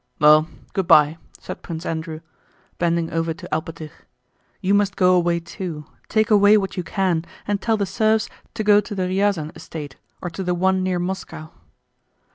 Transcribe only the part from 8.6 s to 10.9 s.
go to the Ryazán estate or to the one